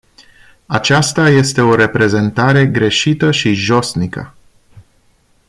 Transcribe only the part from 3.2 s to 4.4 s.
și josnică.